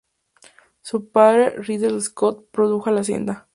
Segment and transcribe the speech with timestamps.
[0.81, 3.47] Su padre, Ridley Scott, produjo la cinta.